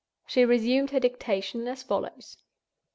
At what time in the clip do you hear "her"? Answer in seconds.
0.89-0.99